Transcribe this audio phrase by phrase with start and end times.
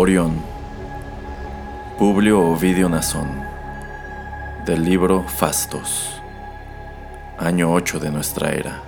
[0.00, 0.42] Orión.
[1.98, 3.28] Publio Ovidio Nazón.
[4.64, 6.22] Del libro Fastos.
[7.36, 8.82] Año 8 de nuestra era.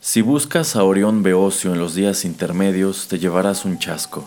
[0.00, 4.24] Si buscas a Orión Beocio en los días intermedios, te llevarás un chasco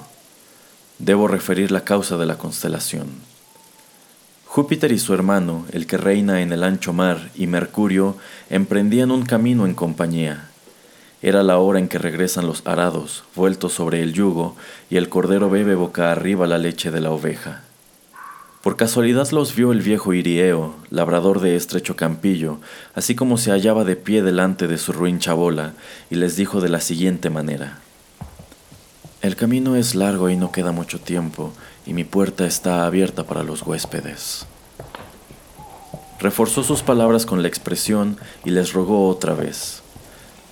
[1.00, 3.08] debo referir la causa de la constelación.
[4.46, 8.18] Júpiter y su hermano, el que reina en el ancho mar, y Mercurio,
[8.50, 10.50] emprendían un camino en compañía.
[11.22, 14.56] Era la hora en que regresan los arados, vueltos sobre el yugo,
[14.90, 17.64] y el cordero bebe boca arriba la leche de la oveja.
[18.62, 22.60] Por casualidad los vio el viejo Irieo, labrador de estrecho campillo,
[22.94, 25.74] así como se hallaba de pie delante de su ruin chabola,
[26.10, 27.80] y les dijo de la siguiente manera.
[29.22, 31.52] El camino es largo y no queda mucho tiempo,
[31.86, 34.46] y mi puerta está abierta para los huéspedes.
[36.22, 39.82] Reforzó sus palabras con la expresión y les rogó otra vez.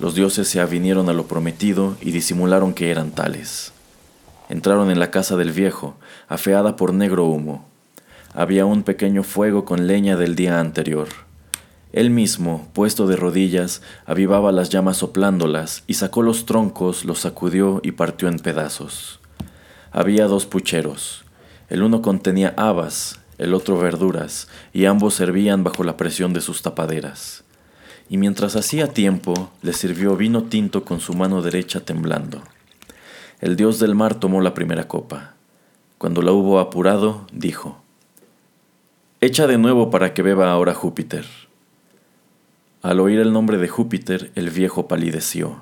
[0.02, 3.72] Los dioses se avinieron a lo prometido y disimularon que eran tales.
[4.50, 5.96] Entraron en la casa del viejo,
[6.28, 7.66] afeada por negro humo.
[8.34, 11.27] Había un pequeño fuego con leña del día anterior.
[11.98, 17.82] Él mismo, puesto de rodillas, avivaba las llamas soplándolas, y sacó los troncos, los sacudió
[17.84, 19.20] y partió en pedazos.
[19.92, 21.26] Había dos pucheros.
[21.70, 26.62] El uno contenía habas, el otro verduras, y ambos servían bajo la presión de sus
[26.62, 27.44] tapaderas.
[28.12, 32.44] Y mientras hacía tiempo, le sirvió vino tinto con su mano derecha temblando.
[33.42, 35.34] El dios del mar tomó la primera copa.
[35.98, 37.82] Cuando la hubo apurado, dijo,
[39.20, 41.26] Echa de nuevo para que beba ahora Júpiter.
[42.84, 45.62] Al oír el nombre de Júpiter, el viejo palideció.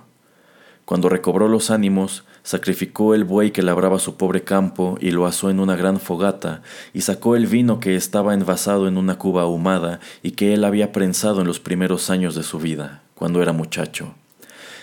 [0.83, 5.49] Cuando recobró los ánimos, sacrificó el buey que labraba su pobre campo y lo asó
[5.49, 6.61] en una gran fogata,
[6.93, 10.91] y sacó el vino que estaba envasado en una cuba ahumada y que él había
[10.91, 14.13] prensado en los primeros años de su vida, cuando era muchacho.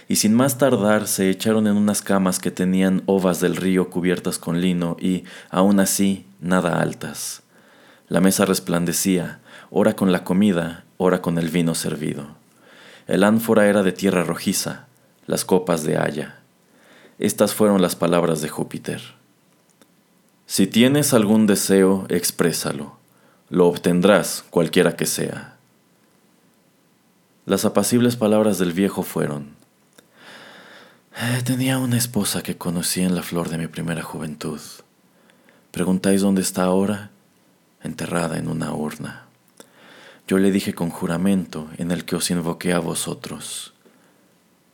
[0.09, 4.39] Y sin más tardar se echaron en unas camas que tenían ovas del río cubiertas
[4.39, 7.43] con lino y, aun así, nada altas.
[8.09, 9.41] La mesa resplandecía,
[9.71, 12.29] ora con la comida, ora con el vino servido.
[13.07, 14.87] El ánfora era de tierra rojiza,
[15.27, 16.41] las copas de haya.
[17.19, 19.03] Estas fueron las palabras de Júpiter.
[20.47, 22.97] Si tienes algún deseo, exprésalo.
[23.49, 25.57] Lo obtendrás, cualquiera que sea.
[27.47, 29.51] Las apacibles palabras del viejo fueron,
[31.17, 34.61] eh, Tenía una esposa que conocí en la flor de mi primera juventud.
[35.71, 37.11] ¿Preguntáis dónde está ahora?
[37.83, 39.27] enterrada en una urna.
[40.33, 43.75] Yo le dije con juramento en el que os invoqué a vosotros,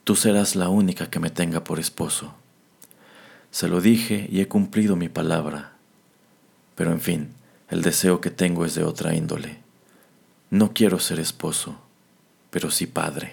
[0.05, 2.33] tú serás la única que me tenga por esposo.
[3.51, 5.73] Se lo dije y he cumplido mi palabra.
[6.77, 7.33] Pero en fin,
[7.71, 9.59] el deseo que tengo es de otra índole.
[10.51, 11.75] No quiero ser esposo,
[12.51, 13.33] pero sí padre.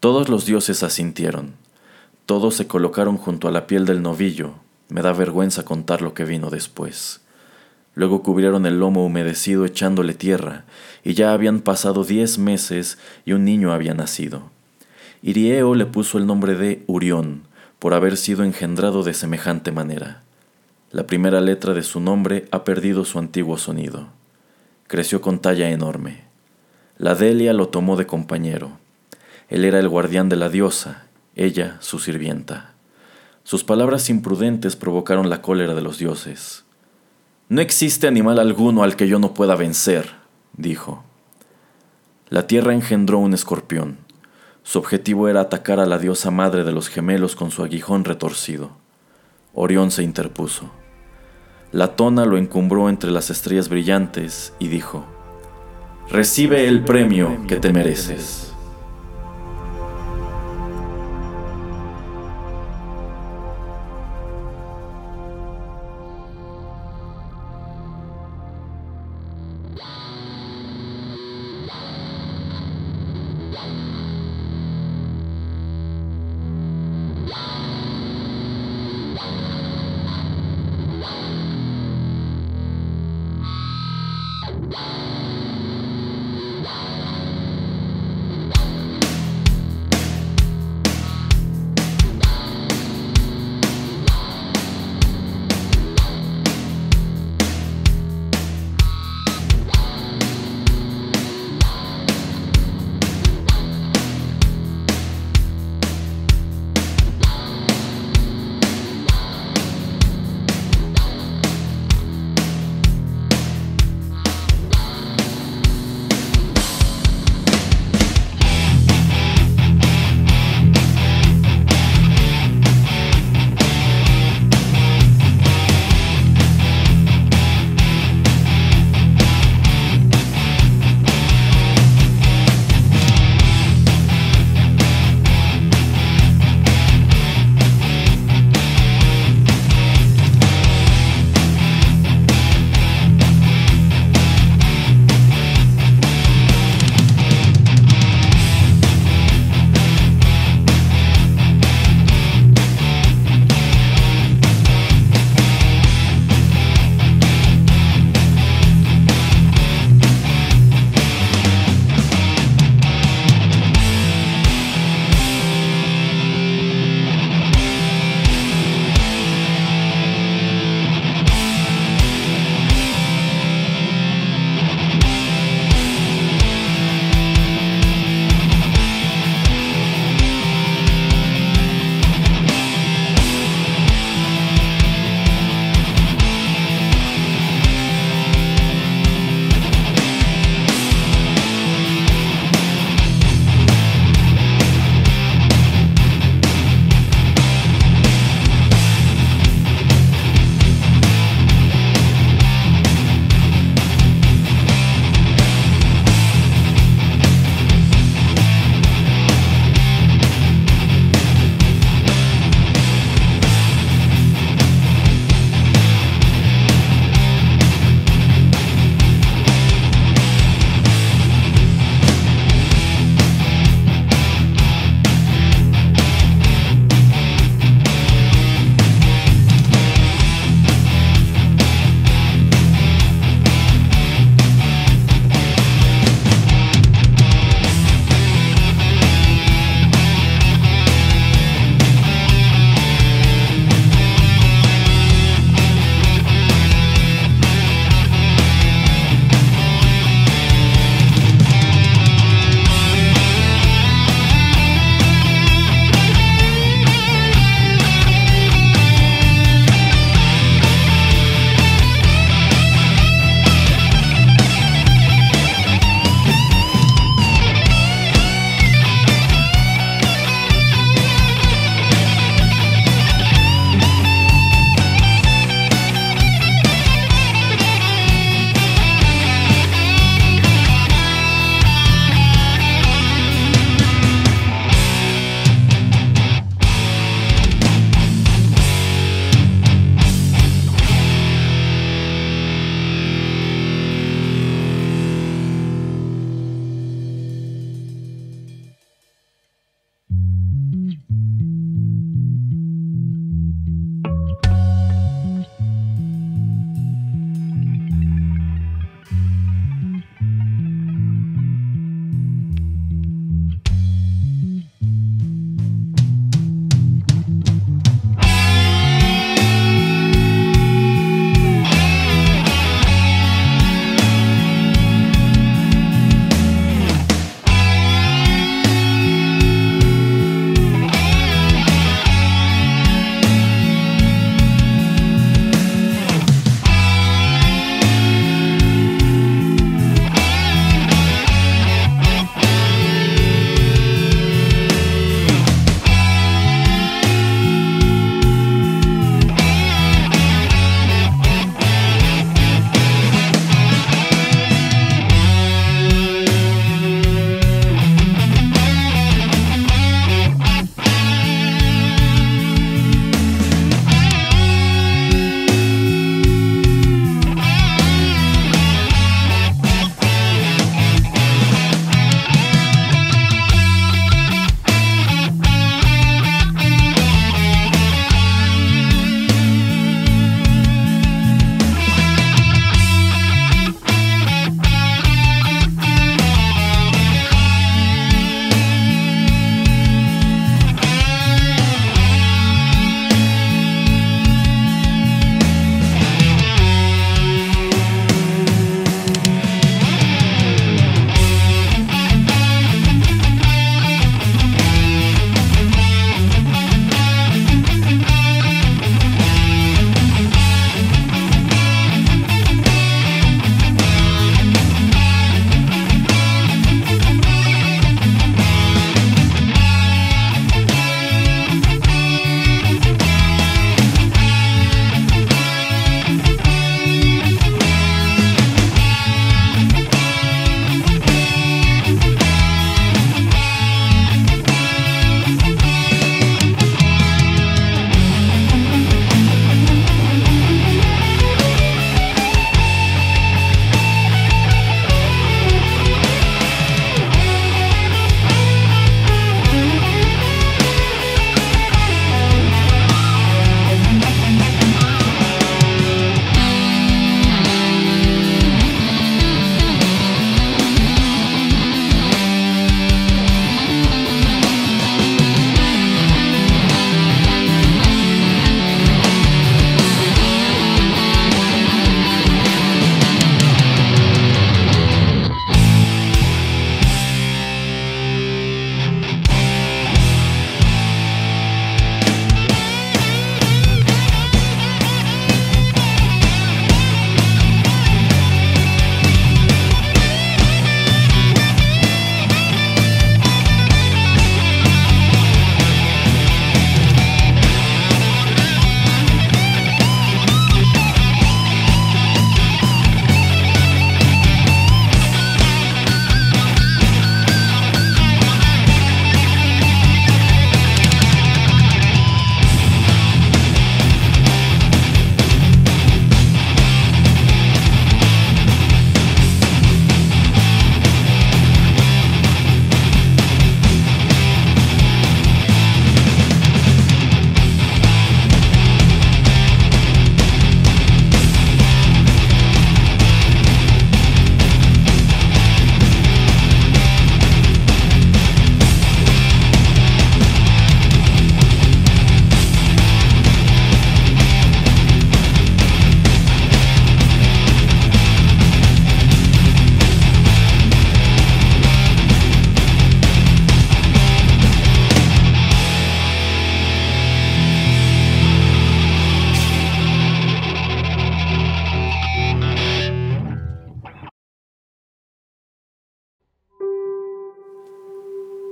[0.00, 1.56] Todos los dioses asintieron,
[2.24, 4.54] todos se colocaron junto a la piel del novillo,
[4.88, 7.20] me da vergüenza contar lo que vino después.
[7.98, 10.62] Luego cubrieron el lomo humedecido echándole tierra,
[11.02, 14.52] y ya habían pasado diez meses y un niño había nacido.
[15.20, 17.42] Irieo le puso el nombre de Urión,
[17.80, 20.22] por haber sido engendrado de semejante manera.
[20.92, 24.10] La primera letra de su nombre ha perdido su antiguo sonido.
[24.86, 26.22] Creció con talla enorme.
[26.98, 28.78] La Delia lo tomó de compañero.
[29.48, 32.74] Él era el guardián de la diosa, ella su sirvienta.
[33.42, 36.64] Sus palabras imprudentes provocaron la cólera de los dioses.
[37.48, 40.10] No existe animal alguno al que yo no pueda vencer,
[40.52, 41.02] dijo.
[42.28, 43.96] La tierra engendró un escorpión.
[44.62, 48.72] Su objetivo era atacar a la diosa madre de los gemelos con su aguijón retorcido.
[49.54, 50.70] Orión se interpuso.
[51.72, 55.06] La tona lo encumbró entre las estrellas brillantes y dijo,
[56.10, 58.47] Recibe el premio que te mereces.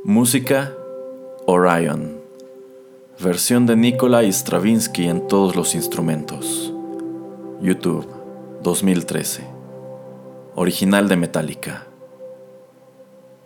[0.09, 0.73] Música
[1.47, 2.21] Orion.
[3.19, 6.73] Versión de Nikolai Stravinsky en todos los instrumentos.
[7.61, 8.07] YouTube
[8.63, 9.43] 2013.
[10.55, 11.89] Original de Metallica.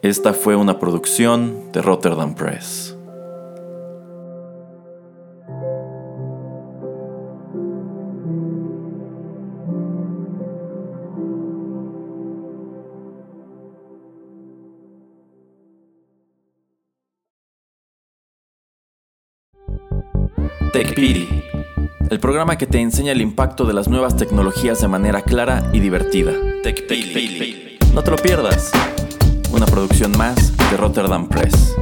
[0.03, 2.95] Esta fue una producción de Rotterdam Press.
[20.73, 21.45] TechPiri,
[22.11, 25.81] el programa que te enseña el impacto de las nuevas tecnologías de manera clara y
[25.81, 26.33] divertida.
[26.63, 27.79] TechPiri.
[27.93, 28.71] No te lo pierdas.
[29.51, 31.75] Una producción más de Rotterdam Press.